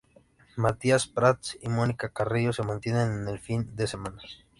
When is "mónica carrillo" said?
1.69-2.53